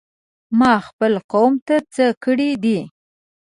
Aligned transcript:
ما 0.59 0.73
خپل 0.87 1.13
قوم 1.33 1.53
ته 1.67 1.75
څه 1.93 2.05
کړي 2.23 2.51
دي؟! 2.63 2.79